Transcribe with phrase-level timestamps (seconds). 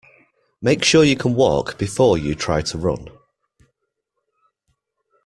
[0.63, 3.09] Make sure you can walk before you try to run.